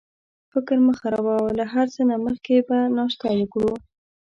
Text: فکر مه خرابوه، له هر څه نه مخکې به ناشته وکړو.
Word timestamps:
فکر 0.51 0.77
مه 0.85 0.93
خرابوه، 0.99 1.53
له 1.59 1.65
هر 1.73 1.87
څه 1.93 2.01
نه 2.09 2.15
مخکې 2.25 2.55
به 2.67 2.77
ناشته 2.97 3.27
وکړو. 3.39 3.73